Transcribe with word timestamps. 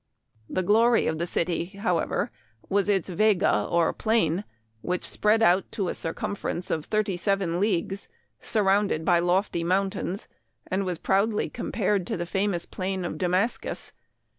"The 0.49 0.63
glory 0.63 1.05
of 1.05 1.19
the 1.19 1.27
city, 1.27 1.65
however, 1.65 2.31
was 2.69 2.89
its 2.89 3.07
vega 3.07 3.67
or 3.69 3.93
plain, 3.93 4.45
which 4.81 5.07
spread 5.07 5.43
out 5.43 5.71
to 5.73 5.89
a 5.89 5.93
circumference 5.93 6.71
of 6.71 6.85
thirty 6.85 7.15
seven 7.17 7.59
leagues, 7.59 8.09
surrounded 8.39 9.05
by 9.05 9.19
lofty 9.19 9.63
mount 9.63 9.93
ains, 9.93 10.25
and 10.65 10.85
was 10.85 10.97
proudly 10.97 11.51
compared 11.51 12.07
to 12.07 12.17
the 12.17 12.25
famous 12.25 12.65
plain 12.65 13.05
of 13.05 13.19
Damascus. 13.19 13.93